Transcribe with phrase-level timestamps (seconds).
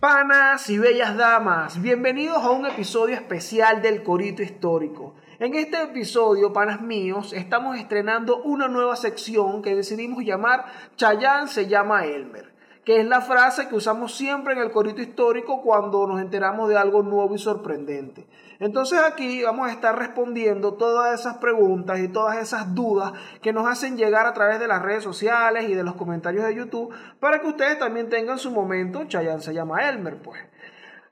[0.00, 5.14] Panas y bellas damas, bienvenidos a un episodio especial del Corito Histórico.
[5.38, 11.66] En este episodio, panas míos, estamos estrenando una nueva sección que decidimos llamar Chayán se
[11.66, 12.55] llama Elmer
[12.86, 16.76] que es la frase que usamos siempre en el corito histórico cuando nos enteramos de
[16.76, 18.28] algo nuevo y sorprendente.
[18.60, 23.12] Entonces aquí vamos a estar respondiendo todas esas preguntas y todas esas dudas
[23.42, 26.54] que nos hacen llegar a través de las redes sociales y de los comentarios de
[26.54, 29.02] YouTube para que ustedes también tengan su momento.
[29.04, 30.40] Chayanne se llama Elmer, pues.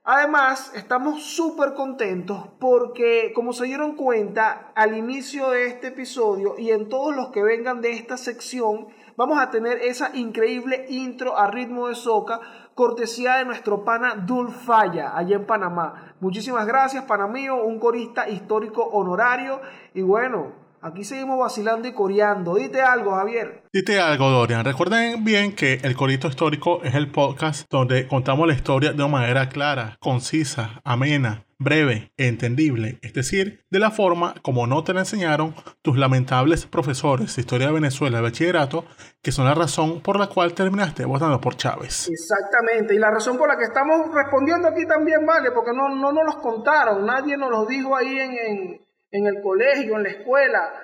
[0.05, 6.71] Además, estamos súper contentos porque, como se dieron cuenta al inicio de este episodio y
[6.71, 11.47] en todos los que vengan de esta sección, vamos a tener esa increíble intro a
[11.47, 12.41] ritmo de soca,
[12.75, 16.15] cortesía de nuestro pana Dul Falla, allá en Panamá.
[16.21, 19.61] Muchísimas gracias, pana mío, un corista histórico honorario.
[19.95, 22.57] Y bueno, Aquí seguimos vacilando y coreando.
[22.57, 23.63] Dite algo, Javier.
[23.73, 24.67] Dite algo, Dorian.
[24.67, 29.09] Recuerden bien que El Corito Histórico es el podcast donde contamos la historia de una
[29.09, 34.93] manera clara, concisa, amena, breve e entendible, es decir, de la forma como no te
[34.93, 38.85] la enseñaron tus lamentables profesores de historia de Venezuela de bachillerato,
[39.23, 42.11] que son la razón por la cual terminaste votando por Chávez.
[42.11, 46.13] Exactamente, y la razón por la que estamos respondiendo aquí también vale, porque no, no
[46.13, 48.84] nos los contaron, nadie nos los dijo ahí en, en,
[49.15, 50.75] en el colegio, en la escuela,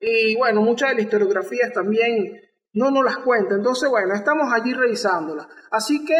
[0.00, 2.38] y bueno, muchas de las historiografías también
[2.74, 5.46] no nos las cuentan, entonces bueno, estamos allí revisándolas.
[5.70, 6.14] Así que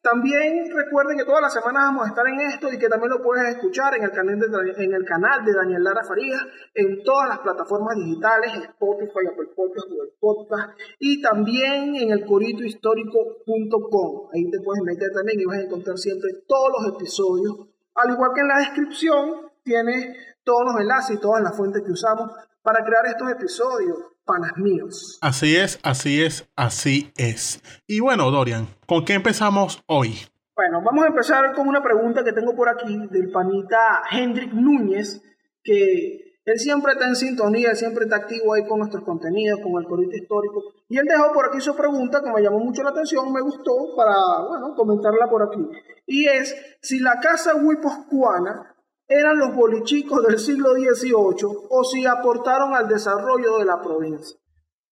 [0.00, 3.20] también recuerden que todas las semanas vamos a estar en esto y que también lo
[3.20, 4.46] puedes escuchar en el canal de,
[4.84, 6.40] en el canal de Daniel Lara Farías,
[6.72, 14.28] en todas las plataformas digitales, Spotify, Apple Podcast, Google Podcast y también en el coritohistórico.com.
[14.32, 17.66] Ahí te puedes meter también y vas a encontrar siempre todos los episodios.
[17.96, 21.92] Al igual que en la descripción tienes todos los enlaces y todas las fuentes que
[21.92, 22.30] usamos
[22.62, 25.18] para crear estos episodios panas míos.
[25.22, 27.62] Así es, así es, así es.
[27.86, 30.18] Y bueno, Dorian, ¿con qué empezamos hoy?
[30.54, 35.22] Bueno, vamos a empezar con una pregunta que tengo por aquí del panita Hendrik Núñez,
[35.62, 39.88] que él siempre está en sintonía, siempre está activo ahí con nuestros contenidos, con el
[39.88, 40.62] corito histórico.
[40.88, 43.94] Y él dejó por aquí su pregunta que me llamó mucho la atención, me gustó
[43.96, 44.14] para,
[44.48, 45.68] bueno, comentarla por aquí.
[46.06, 48.74] Y es, si la casa huiposcuana
[49.08, 54.36] eran los bolichicos del siglo XVIII o si aportaron al desarrollo de la provincia.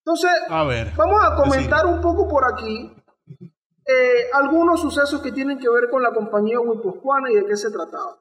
[0.05, 2.93] Entonces, vamos a comentar un poco por aquí
[3.89, 7.71] eh, algunos sucesos que tienen que ver con la compañía huiposcuana y de qué se
[7.71, 8.19] trataba.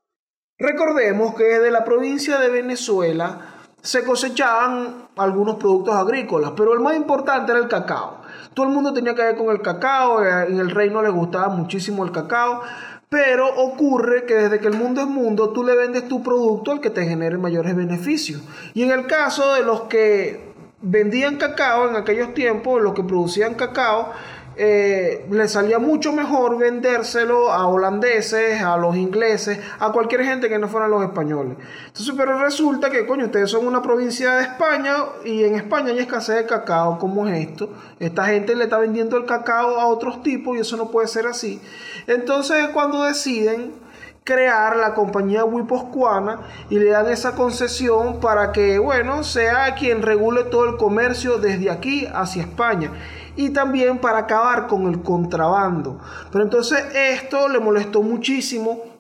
[0.58, 3.40] Recordemos que desde la provincia de Venezuela
[3.82, 8.22] se cosechaban algunos productos agrícolas, pero el más importante era el cacao.
[8.54, 11.50] Todo el mundo tenía que ver con el cacao, eh, en el reino le gustaba
[11.50, 12.62] muchísimo el cacao,
[13.16, 16.82] pero ocurre que desde que el mundo es mundo, tú le vendes tu producto al
[16.82, 18.42] que te genere mayores beneficios.
[18.74, 23.54] Y en el caso de los que vendían cacao en aquellos tiempos, los que producían
[23.54, 24.12] cacao,
[24.58, 30.58] eh, le salía mucho mejor vendérselo a holandeses, a los ingleses, a cualquier gente que
[30.58, 31.58] no fueran los españoles.
[31.88, 34.96] Entonces, pero resulta que, coño, ustedes son una provincia de España
[35.26, 36.98] y en España hay escasez de cacao.
[37.00, 37.70] ¿Cómo es esto?
[38.00, 41.28] Esta gente le está vendiendo el cacao a otros tipos y eso no puede ser
[41.28, 41.60] así.
[42.08, 43.85] Entonces, cuando deciden
[44.26, 46.40] crear la compañía Wiposcuana
[46.72, 51.70] y le dan esa concesión para que, bueno, sea quien regule todo el comercio desde
[51.70, 52.90] aquí hacia España
[53.36, 56.00] y también para acabar con el contrabando.
[56.32, 58.95] Pero entonces esto le molestó muchísimo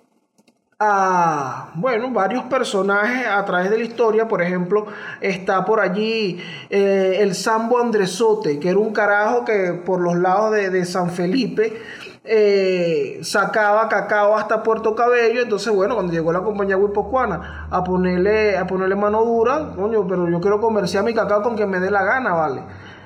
[0.77, 4.27] a, bueno, varios personajes a través de la historia.
[4.27, 4.87] Por ejemplo,
[5.21, 10.51] está por allí eh, el Sambo Andresote, que era un carajo que por los lados
[10.51, 11.81] de, San Felipe
[12.25, 15.41] eh, sacaba cacao hasta Puerto Cabello.
[15.41, 20.27] Entonces, bueno, cuando llegó la compañía Huipocuana a ponerle, a ponerle mano dura, coño, pero
[20.29, 22.63] yo quiero comerciar mi cacao con que me dé la gana, ¿vale?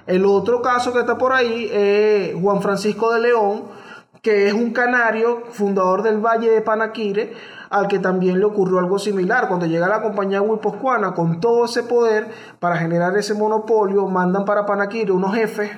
[0.07, 3.65] El otro caso que está por ahí es Juan Francisco de León,
[4.23, 7.33] que es un canario, fundador del Valle de Panaquire,
[7.69, 9.47] al que también le ocurrió algo similar.
[9.47, 12.27] Cuando llega la compañía Huiposcuana con todo ese poder
[12.59, 15.71] para generar ese monopolio, mandan para Panaquire unos jefes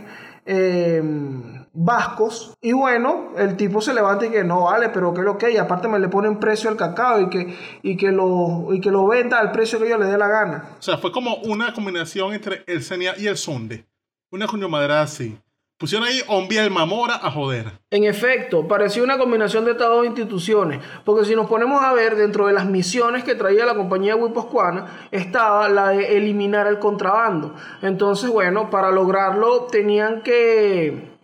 [0.45, 5.37] em, vascos y bueno, el tipo se levanta y que no vale, pero que lo
[5.37, 8.81] que, y aparte me le ponen precio al cacao y que, y que, lo, y
[8.81, 10.63] que lo venda al precio que yo le dé la gana.
[10.79, 13.85] O sea, fue como una combinación entre el Senia y el Sunde
[14.31, 15.37] una madera así.
[15.81, 17.71] Pusieron ahí Ombiel Mamora a joder.
[17.89, 22.15] En efecto, parecía una combinación de estas dos instituciones, porque si nos ponemos a ver
[22.15, 27.55] dentro de las misiones que traía la compañía Wiposcuana, estaba la de eliminar el contrabando.
[27.81, 31.17] Entonces, bueno, para lograrlo tenían que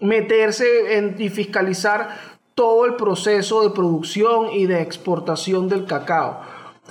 [0.00, 2.08] meterse en, y fiscalizar
[2.56, 6.40] todo el proceso de producción y de exportación del cacao.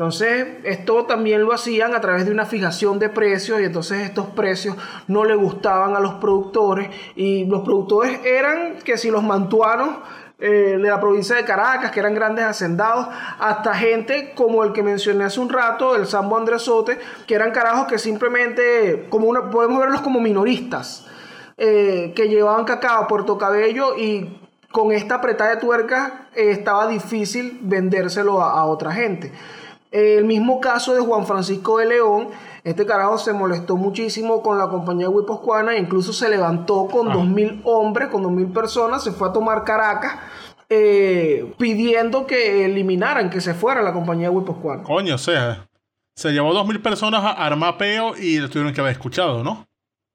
[0.01, 4.25] Entonces, esto también lo hacían a través de una fijación de precios y entonces estos
[4.29, 4.75] precios
[5.07, 9.97] no le gustaban a los productores y los productores eran que si los mantuanos
[10.39, 14.81] eh, de la provincia de Caracas, que eran grandes hacendados, hasta gente como el que
[14.81, 19.77] mencioné hace un rato, el Sambo Andresote, que eran carajos que simplemente, como una, podemos
[19.77, 21.05] verlos como minoristas,
[21.57, 24.35] eh, que llevaban cacao a Puerto Cabello y
[24.71, 29.31] con esta apretada de tuerca eh, estaba difícil vendérselo a otra gente.
[29.91, 32.29] El mismo caso de Juan Francisco de León,
[32.63, 37.61] este carajo se molestó muchísimo con la compañía Huiposcuana, incluso se levantó con dos mil
[37.65, 40.13] hombres, con dos mil personas, se fue a tomar Caracas.
[40.73, 44.83] Eh, pidiendo que eliminaran, que se fuera la compañía Huiposcuana.
[44.83, 45.67] Coño, o sea,
[46.15, 49.67] se llevó dos mil personas a Armapeo y lo tuvieron que haber escuchado, ¿no?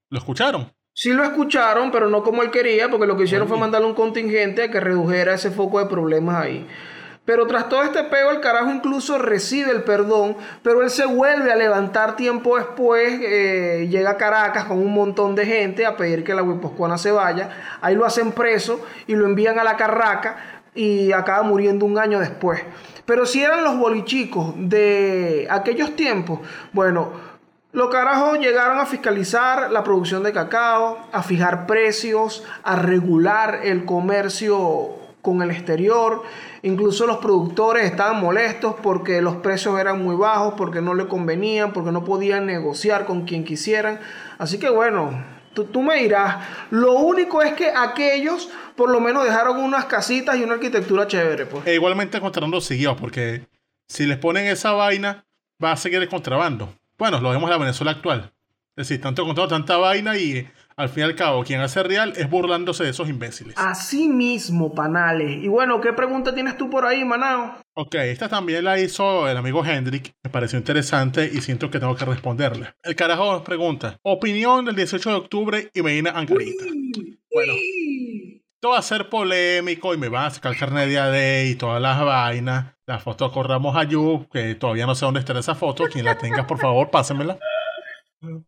[0.08, 0.72] ¿Lo escucharon?
[0.94, 3.94] Sí lo escucharon, pero no como él quería, porque lo que hicieron fue mandarle un
[3.94, 6.66] contingente a que redujera ese foco de problemas ahí.
[7.26, 11.52] Pero tras todo este pego, el carajo incluso recibe el perdón, pero él se vuelve
[11.52, 16.22] a levantar tiempo después, eh, llega a Caracas con un montón de gente a pedir
[16.22, 17.50] que la Huiposcuana se vaya,
[17.80, 20.36] ahí lo hacen preso y lo envían a la Carraca
[20.72, 22.62] y acaba muriendo un año después.
[23.04, 26.40] Pero si eran los bolichicos de aquellos tiempos,
[26.72, 27.10] bueno,
[27.72, 33.84] los carajos llegaron a fiscalizar la producción de cacao, a fijar precios, a regular el
[33.84, 36.22] comercio con el exterior.
[36.62, 41.72] Incluso los productores estaban molestos porque los precios eran muy bajos, porque no le convenían,
[41.72, 43.98] porque no podían negociar con quien quisieran.
[44.38, 49.58] Así que bueno, tú, me dirás, lo único es que aquellos por lo menos dejaron
[49.58, 51.46] unas casitas y una arquitectura chévere.
[51.46, 51.66] Pues.
[51.66, 53.46] E igualmente encontrando siguió, porque
[53.88, 55.24] si les ponen esa vaina,
[55.62, 56.72] va a seguir el contrabando.
[56.98, 58.32] Bueno, lo vemos en la Venezuela actual.
[58.76, 62.12] Es decir, tanto encontrado tanta vaina y al fin y al cabo, quien hace real
[62.16, 63.54] es burlándose de esos imbéciles.
[63.56, 65.42] Así mismo, Panales.
[65.42, 67.56] Y bueno, ¿qué pregunta tienes tú por ahí, Manao?
[67.74, 70.12] Ok, esta también la hizo el amigo Hendrik.
[70.22, 72.74] Me pareció interesante y siento que tengo que responderle.
[72.82, 76.64] El carajo nos pregunta: Opinión del 18 de octubre y Medina Ancarita.
[77.32, 77.54] bueno,
[78.54, 81.80] esto va a ser polémico y me van a sacar carne de AD y todas
[81.80, 82.74] las vainas.
[82.86, 85.84] La foto con Ramos Ayú, que todavía no sé dónde está esa foto.
[85.84, 87.38] Quien la tenga, por favor, pásenmela.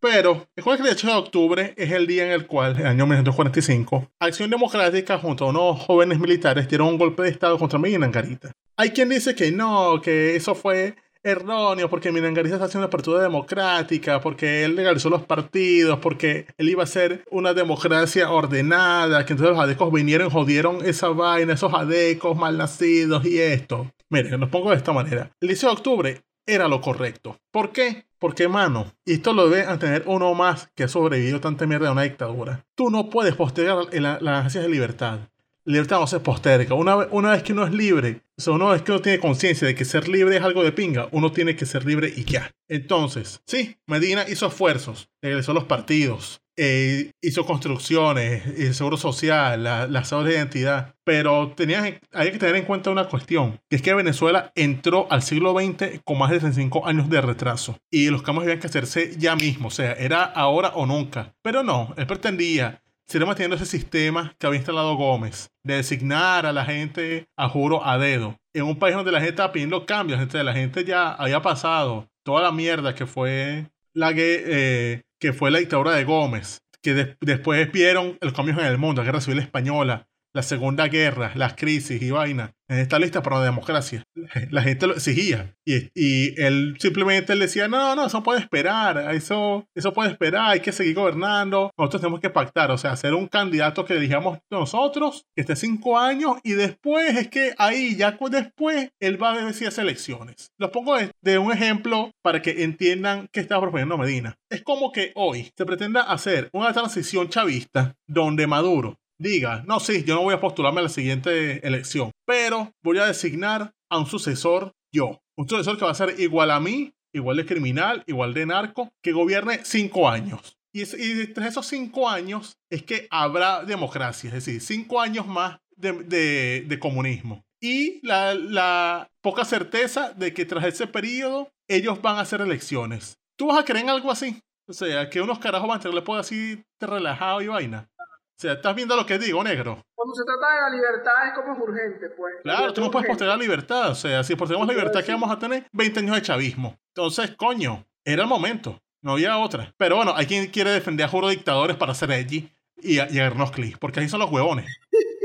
[0.00, 4.10] Pero, el 8 de octubre es el día en el cual, en el año 1945,
[4.18, 8.52] Acción Democrática junto a unos jóvenes militares dieron un golpe de Estado contra Minangarita.
[8.76, 13.20] Hay quien dice que no, que eso fue erróneo porque Minangarita está haciendo una apertura
[13.20, 19.32] democrática, porque él legalizó los partidos, porque él iba a ser una democracia ordenada, que
[19.32, 23.90] entonces los adecos vinieron y jodieron esa vaina, esos adecos mal nacidos y esto.
[24.10, 25.30] Miren, los pongo de esta manera.
[25.40, 27.38] El 10 de octubre era lo correcto.
[27.50, 28.07] ¿Por qué?
[28.18, 31.92] Porque, mano, y esto lo debe tener uno más que ha sobrevivido tanta mierda de
[31.92, 32.66] una dictadura.
[32.74, 35.20] Tú no puedes postergar las ansias de libertad.
[35.68, 36.74] La libertad no se posterga.
[36.74, 39.74] Una, una vez que uno es libre, o una vez que uno tiene conciencia de
[39.74, 42.50] que ser libre es algo de pinga, uno tiene que ser libre y ya.
[42.68, 49.62] Entonces, sí, Medina hizo esfuerzos, regresó a los partidos, eh, hizo construcciones, el seguro social,
[49.62, 53.82] las obras de identidad, pero tenía, hay que tener en cuenta una cuestión, que es
[53.82, 58.22] que Venezuela entró al siglo XX con más de 65 años de retraso y los
[58.22, 61.34] cambios habían que hacerse ya mismo, o sea, era ahora o nunca.
[61.42, 66.52] Pero no, él pretendía seguir manteniendo ese sistema que había instalado Gómez, de designar a
[66.52, 70.20] la gente a juro a dedo, en un país donde la gente estaba pidiendo cambios,
[70.20, 74.12] gente, la gente ya había pasado toda la mierda que fue la.
[74.14, 79.02] Eh, que fue la dictadura de Gómez, que después vieron los cambios en el mundo,
[79.02, 80.06] la guerra civil española,
[80.38, 84.04] la segunda guerra, las crisis y vaina en esta lista para la democracia.
[84.50, 85.54] La gente lo exigía.
[85.64, 90.50] Y, y él simplemente le decía, no, no, eso puede esperar, eso, eso puede esperar,
[90.50, 94.38] hay que seguir gobernando, nosotros tenemos que pactar, o sea, hacer un candidato que dijamos
[94.50, 99.46] nosotros, que esté cinco años, y después es que ahí, ya después, él va a
[99.46, 100.52] decir elecciones.
[100.58, 104.34] Los pongo de, un ejemplo para que entiendan qué está proponiendo Medina.
[104.50, 110.04] Es como que hoy se pretenda hacer una transición chavista donde Maduro diga, no, sí,
[110.04, 114.06] yo no voy a postularme a la siguiente elección, pero voy a designar a un
[114.06, 115.20] sucesor yo.
[115.36, 118.90] Un sucesor que va a ser igual a mí, igual de criminal, igual de narco,
[119.02, 120.56] que gobierne cinco años.
[120.72, 125.58] Y, y tras esos cinco años es que habrá democracia, es decir, cinco años más
[125.76, 127.44] de, de, comunismo.
[127.60, 133.18] Y la, la, poca certeza de que tras ese periodo ellos van a hacer elecciones.
[133.36, 134.40] ¿Tú vas a creer en algo así?
[134.68, 137.88] O sea, que unos carajos van a tenerle poder así relajado y vaina.
[138.38, 139.84] O sea, ¿estás viendo lo que digo, negro?
[139.96, 142.34] Cuando se trata de la libertad es como es urgente, pues.
[142.44, 143.90] Claro, tú no puedes postergar la libertad.
[143.90, 145.02] O sea, si postergamos la libertad.
[145.04, 145.66] ¿qué vamos a tener?
[145.72, 146.78] 20 años de chavismo.
[146.94, 148.80] Entonces, coño, era el momento.
[149.02, 149.74] No había otra.
[149.76, 153.76] Pero bueno, hay quien quiere defender a juro dictadores para hacer edgy y, agarrarnos clics.
[153.76, 154.66] Porque ahí son los huevones.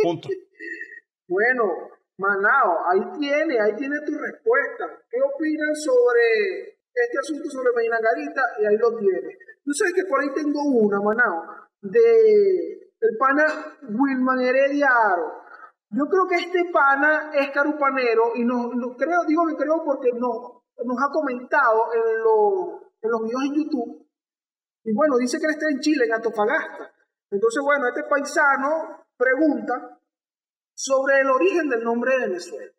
[0.02, 0.30] Punto.
[1.26, 1.64] Bueno,
[2.18, 4.86] Manao, ahí tiene, ahí tiene tu respuesta.
[5.10, 8.42] ¿Qué opinan sobre este asunto sobre Medina Garita?
[8.62, 9.38] Y ahí lo tiene.
[9.64, 11.44] Tú sabes que por ahí tengo una, Manao,
[11.82, 13.46] de el pana
[13.84, 15.44] Wilman Heredia Aro.
[15.90, 20.10] Yo creo que este pana es carupanero y no, no creo, digo que creo porque
[20.14, 24.08] nos, nos ha comentado en, los en los videos en YouTube.
[24.86, 26.92] Y bueno, dice que él está en Chile, en Antofagasta.
[27.30, 30.00] Entonces, bueno, este paisano pregunta
[30.74, 32.72] sobre el origen del nombre de Venezuela.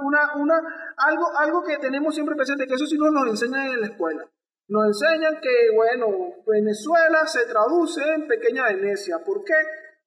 [0.00, 3.80] Una, una- algo, algo que tenemos siempre presente, que eso sí nos lo enseñan en
[3.80, 4.24] la escuela.
[4.68, 6.08] Nos enseñan que, bueno,
[6.46, 9.18] Venezuela se traduce en pequeña Venecia.
[9.24, 9.54] ¿Por qué?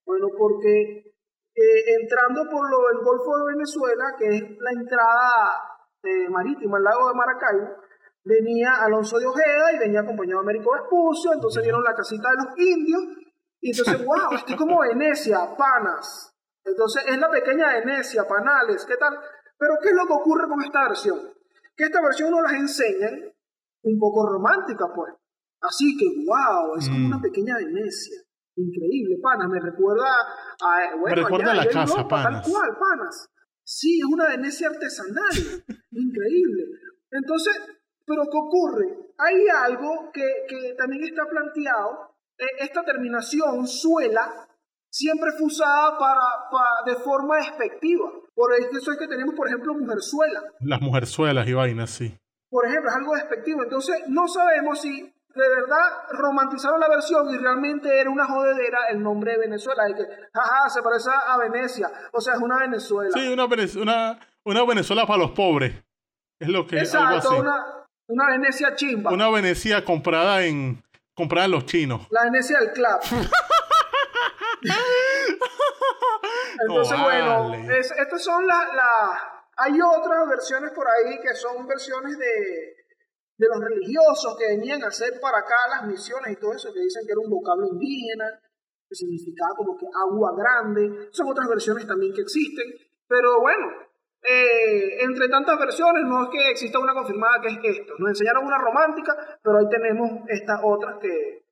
[0.06, 1.12] Bueno, porque
[1.54, 5.62] eh, entrando por lo, el Golfo de Venezuela, que es la entrada
[6.04, 7.76] eh, marítima al lago de Maracaibo,
[8.24, 12.36] venía Alonso de Ojeda y venía acompañado de Américo Vespucio, entonces vieron la casita de
[12.36, 13.02] los indios,
[13.60, 16.32] y entonces, wow, esto es como Venecia, panas.
[16.64, 19.18] Entonces es la pequeña Venecia, panales, ¿qué tal?
[19.58, 21.20] Pero ¿qué es lo que ocurre con esta versión?
[21.76, 23.31] Que esta versión nos las enseñan
[23.82, 25.12] un poco romántica, pues.
[25.60, 27.06] Así que, wow, es como Mm.
[27.06, 28.18] una pequeña Venecia.
[28.56, 30.04] Increíble, panas, me recuerda
[30.60, 30.96] a...
[30.98, 32.42] Bueno, recuerda allá, a la casa, Europa, panas.
[32.42, 33.28] Tal cual, panas.
[33.64, 35.30] Sí, es una Venecia artesanal.
[35.92, 36.64] Increíble.
[37.10, 37.54] Entonces,
[38.06, 38.98] ¿pero qué ocurre?
[39.18, 42.14] Hay algo que, que también está planteado.
[42.38, 44.48] eh, esta terminación, suela,
[44.90, 46.20] siempre fue usada para,
[46.50, 48.10] pa- de forma despectiva.
[48.34, 50.42] Por eso es que tenemos, por ejemplo, mujerzuela.
[50.60, 52.16] Las mujerzuelas y vainas, sí.
[52.52, 53.62] Por ejemplo, es algo despectivo.
[53.64, 55.00] Entonces, no sabemos si
[55.34, 55.80] de verdad
[56.10, 59.88] romantizaron la versión y realmente era una jodedera el nombre de Venezuela.
[59.88, 60.02] Y que,
[60.34, 61.90] jaja, se parece a Venecia.
[62.12, 63.10] O sea, es una Venezuela.
[63.14, 65.72] Sí, una, una, una Venezuela para los pobres.
[66.38, 67.40] Es lo que algo Exacto, así.
[67.40, 67.64] una,
[68.08, 69.10] una Venecia chimba.
[69.12, 70.82] Una Venecia comprada en
[71.14, 72.06] comprada en los chinos.
[72.10, 73.00] La Venecia del club.
[76.62, 78.66] Entonces, No bueno, es- estas son las...
[78.74, 82.76] La, hay otras versiones por ahí que son versiones de,
[83.36, 86.80] de los religiosos que venían a hacer para acá las misiones y todo eso, que
[86.80, 88.40] dicen que era un vocablo indígena,
[88.88, 91.08] que significaba como que agua grande.
[91.12, 92.66] Son otras versiones también que existen.
[93.06, 93.66] Pero bueno,
[94.22, 97.94] eh, entre tantas versiones no es que exista una confirmada que es esto.
[97.98, 101.44] Nos enseñaron una romántica, pero ahí tenemos estas otras que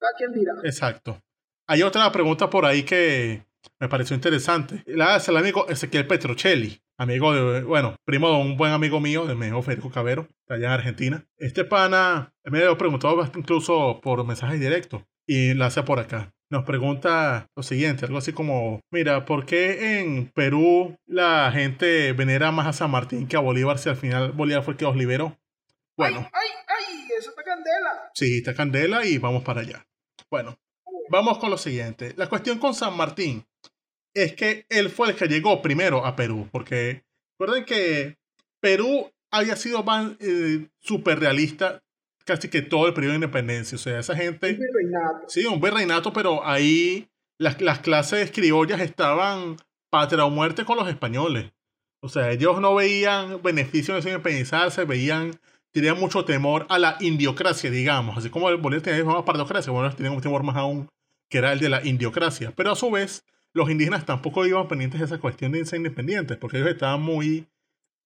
[0.00, 0.54] cada quien dirá.
[0.64, 1.20] Exacto.
[1.66, 3.46] Hay otra pregunta por ahí que
[3.78, 4.82] me pareció interesante.
[4.86, 9.26] La hace el amigo Ezequiel Petrocelli, amigo de, bueno, primo de un buen amigo mío,
[9.26, 11.26] de Mejo Federico Cabero, de allá en Argentina.
[11.36, 16.32] Este pana me lo preguntó incluso por mensajes directos y la hace por acá.
[16.50, 22.52] Nos pregunta lo siguiente, algo así como, mira, ¿por qué en Perú la gente venera
[22.52, 24.96] más a San Martín que a Bolívar si al final Bolívar fue el que los
[24.96, 25.36] liberó?
[25.96, 27.08] Bueno, ¡Ay, ay, ay!
[27.18, 28.10] ¡Eso está candela!
[28.14, 29.86] Sí, está candela y vamos para allá.
[30.30, 30.56] Bueno,
[31.10, 32.12] vamos con lo siguiente.
[32.16, 33.44] La cuestión con San Martín
[34.14, 37.04] es que él fue el que llegó primero a Perú, porque
[37.38, 38.16] recuerden que
[38.60, 41.82] Perú había sido más eh, súper realista
[42.24, 43.76] casi que todo el periodo de independencia.
[43.76, 45.28] O sea, esa gente, Es virreinato.
[45.28, 49.56] sí, un virreinato, pero ahí las, las clases criollas estaban
[49.90, 51.52] patria o muerte con los españoles.
[52.00, 55.38] O sea, ellos no veían beneficio en eso de independizarse, veían,
[55.72, 58.16] tenían mucho temor a la indiocracia, digamos.
[58.16, 60.88] Así como el Bolívar tenía una partocracia, bueno, tenían un temor más aún
[61.28, 62.52] que era el de la indiocracia.
[62.54, 66.36] Pero a su vez, los indígenas tampoco iban pendientes de esa cuestión de ser independientes,
[66.36, 67.46] porque ellos estaban muy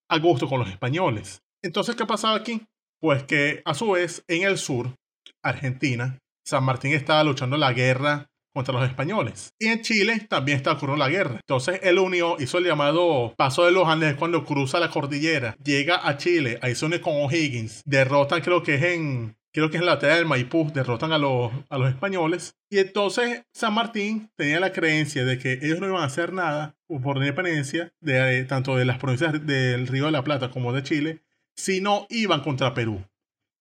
[0.08, 1.42] a gusto con los españoles.
[1.62, 2.62] Entonces, ¿qué pasaba aquí?
[3.00, 4.94] Pues que a su vez, en el sur,
[5.42, 9.54] Argentina, San Martín estaba luchando la guerra contra los españoles.
[9.58, 11.36] Y en Chile también está ocurriendo la guerra.
[11.36, 16.06] Entonces él unió, hizo el llamado Paso de los Andes cuando cruza la cordillera, llega
[16.06, 19.36] a Chile, ahí se une con O'Higgins, derrotan creo que es en...
[19.58, 22.56] Creo que es la batalla del Maipú, derrotan a los, a los españoles.
[22.70, 26.76] Y entonces San Martín tenía la creencia de que ellos no iban a hacer nada
[26.86, 30.72] por la independencia, de, eh, tanto de las provincias del Río de la Plata como
[30.72, 31.22] de Chile,
[31.56, 33.04] sino iban contra Perú.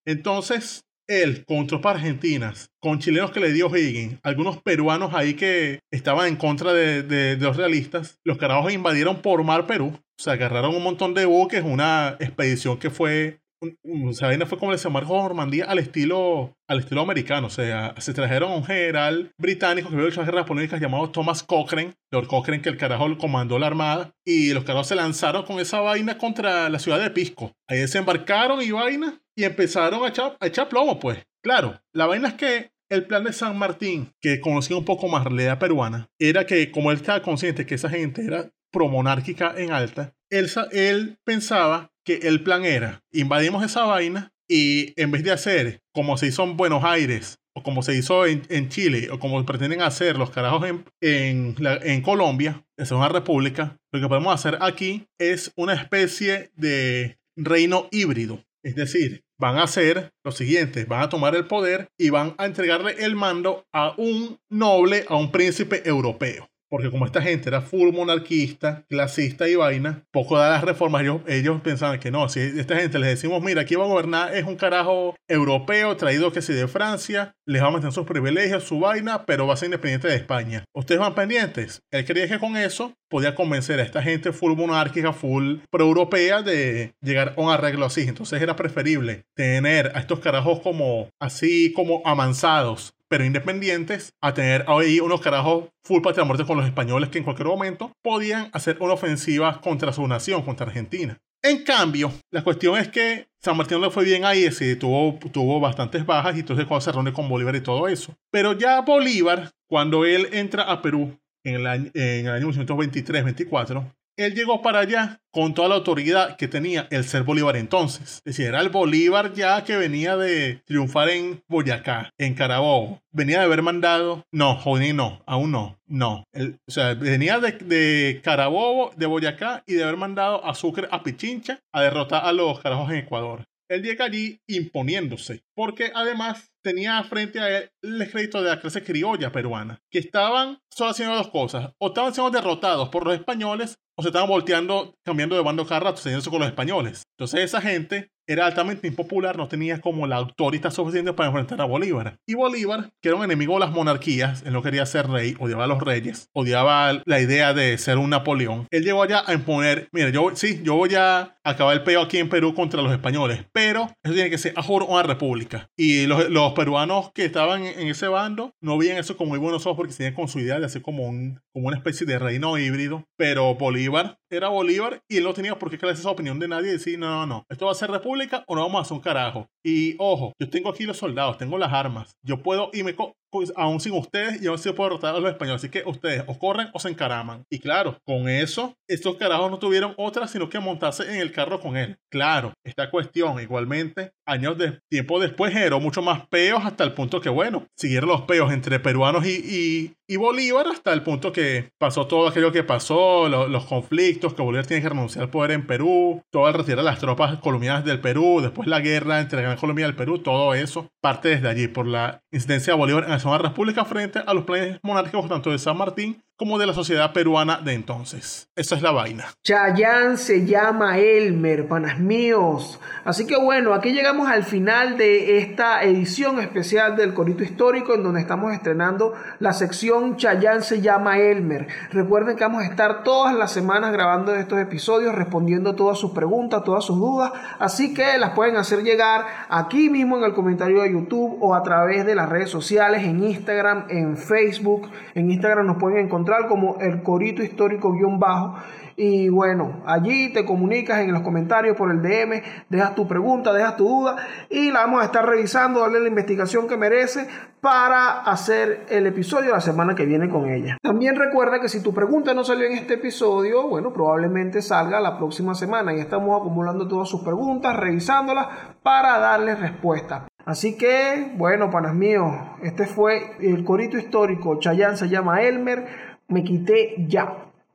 [0.05, 5.79] Entonces, él con tropas argentinas, con chilenos que le dio Higgins, algunos peruanos ahí que
[5.91, 9.93] estaban en contra de, de- los realistas, los carajos invadieron por mar Perú.
[10.19, 13.39] O sea, agarraron un montón de buques, una expedición que fue.
[13.61, 17.47] O vaina fue como el desembarco de Normandía al estilo, al estilo americano.
[17.47, 21.41] O sea, se trajeron a un general británico que hecho las guerras napoleónicas llamado Thomas
[21.41, 24.11] Cochrane, Lord Cochrane, que el carajo comandó la armada.
[24.25, 27.53] Y los carajos se lanzaron con esa vaina contra la ciudad de Pisco.
[27.67, 31.23] Ahí desembarcaron y vaina y empezaron a echar, a echar plomo, pues.
[31.43, 35.23] Claro, la vaina es que El plan de San Martín, que conocía un poco más
[35.25, 39.71] la realidad peruana, era que como él estaba consciente que esa gente era promonárquica en
[39.71, 45.31] alta, él, él pensaba que el plan era invadimos esa vaina y en vez de
[45.33, 49.43] hacer como se hizo en Buenos Aires o como se hizo en, Chile, o como
[49.43, 54.59] pretenden hacer los carajos en, en, en Colombia, es una república, lo que podemos hacer
[54.61, 58.43] aquí es una especie de reino híbrido.
[58.63, 62.45] Es decir, van a hacer lo siguiente, van a tomar el poder y van a
[62.45, 66.47] entregarle el mando a un noble, a un príncipe europeo.
[66.69, 71.21] Porque como esta gente era full monarquista, clasista y vaina, poco de las reformas, ellos,
[71.27, 74.45] ellos pensaban que no, si esta gente les decimos, mira, aquí va a gobernar es
[74.45, 78.79] un carajo europeo traído que sí de Francia, les va a meter sus privilegios, su
[78.79, 80.63] vaina, pero va a ser independiente de España.
[80.75, 81.81] Ustedes van pendientes.
[81.91, 86.91] Él creía que con eso podía convencer a esta gente full monárquica, full pro-europea de
[87.01, 88.01] llegar a un arreglo así.
[88.01, 94.65] Entonces era preferible tener a estos carajos como así como amansados pero independientes, a tener
[94.67, 98.77] ahí unos carajos full patria muerte con los españoles que en cualquier momento podían hacer
[98.79, 101.17] una ofensiva contra su nación, contra Argentina.
[101.43, 105.59] En cambio, la cuestión es que San Martín le fue bien ahí, sí, tuvo, tuvo
[105.59, 108.15] bastantes bajas y entonces cuando se reúne con Bolívar y todo eso.
[108.31, 113.93] Pero ya Bolívar, cuando él entra a Perú en el año, en el año 1923-24,
[114.17, 118.17] él llegó para allá con toda la autoridad que tenía el ser Bolívar entonces.
[118.17, 123.01] Es decir, era el Bolívar ya que venía de triunfar en Boyacá, en Carabobo.
[123.11, 126.23] Venía de haber mandado, no, joder, no, aún no, no.
[126.33, 131.03] o sea, venía de, de, Carabobo, de Boyacá y de haber mandado a Sucre a
[131.03, 133.45] Pichincha a derrotar a los carajos en Ecuador.
[133.69, 139.31] Llega allí imponiéndose, porque además tenía frente a él el crédito de la clase criolla
[139.31, 144.03] peruana, que estaban solo haciendo dos cosas, o estaban siendo derrotados por los españoles, o
[144.03, 147.03] se estaban volteando, cambiando de bando cada rato, con los españoles.
[147.17, 151.65] Entonces esa gente era altamente impopular, no tenía como la autoridad suficiente para enfrentar a
[151.65, 152.19] Bolívar.
[152.27, 155.63] Y Bolívar, que era un enemigo de las monarquías, él no quería ser rey, odiaba
[155.63, 158.67] a los reyes, odiaba la idea de ser un Napoleón.
[158.69, 162.17] Él llegó allá a imponer, mira, yo sí, yo voy a acabar el peo aquí
[162.17, 165.69] en Perú contra los españoles, pero eso tiene que ser a una república.
[165.77, 169.65] Y los, los peruanos que estaban en, ese bando no veían eso como muy buenos
[169.65, 172.57] ojos porque tenían con su idea de hacer como, un, como una especie de reino
[172.57, 176.49] híbrido, pero Bolívar era Bolívar y él no tenía por qué creerse esa opinión de
[176.49, 178.81] nadie y decir, no, no, no, esto va a ser república o no vamos a
[178.81, 179.47] hacer un carajo.
[179.63, 182.95] Y ojo, yo tengo aquí los soldados, tengo las armas, yo puedo irme
[183.31, 185.61] pues, aún sin ustedes y aún sí puedo derrotar a los españoles.
[185.61, 187.43] Así que ustedes o corren o se encaraman.
[187.49, 191.59] Y claro, con eso, estos carajos no tuvieron otra sino que montarse en el carro
[191.59, 191.97] con él.
[192.11, 197.21] Claro, esta cuestión igualmente, años de tiempo después generó mucho más peos hasta el punto
[197.21, 202.07] que, bueno, siguieron los peos entre peruanos y, y, Bolívar hasta el punto que pasó
[202.07, 206.23] todo aquello que pasó, los conflictos, que Bolívar tiene que renunciar al poder en Perú,
[206.31, 209.89] todo el retirar las tropas colombianas del Perú, después la guerra entre Gran Colombia y
[209.89, 213.49] el Perú, todo eso parte desde allí por la incidencia de Bolívar en la Segunda
[213.49, 217.61] República frente a los planes monárquicos tanto de San Martín como de la sociedad peruana
[217.61, 218.47] de entonces.
[218.55, 219.25] Esa es la vaina.
[219.43, 222.79] Chayán se llama Elmer, panas míos.
[223.03, 228.03] Así que bueno, aquí llegamos al final de esta edición especial del Corito Histórico en
[228.03, 231.67] donde estamos estrenando la sección Chayán se llama Elmer.
[231.89, 236.63] Recuerden que vamos a estar todas las semanas grabando estos episodios, respondiendo todas sus preguntas,
[236.63, 237.31] todas sus dudas.
[237.57, 241.63] Así que las pueden hacer llegar aquí mismo en el comentario de YouTube o a
[241.63, 244.91] través de las redes sociales, en Instagram, en Facebook.
[245.15, 248.55] En Instagram nos pueden encontrar como el Corito Histórico guion bajo.
[248.99, 253.77] Y bueno, allí te comunicas en los comentarios por el DM, dejas tu pregunta, dejas
[253.77, 254.15] tu duda
[254.49, 257.27] y la vamos a estar revisando, darle la investigación que merece
[257.61, 260.77] para hacer el episodio la semana que viene con ella.
[260.81, 265.17] También recuerda que si tu pregunta no salió en este episodio, bueno, probablemente salga la
[265.17, 268.47] próxima semana y estamos acumulando todas sus preguntas, revisándolas
[268.81, 270.25] para darles respuesta.
[270.47, 274.57] Así que, bueno, panas míos, este fue el corito histórico.
[274.59, 277.46] Chayán se llama Elmer me quité ya.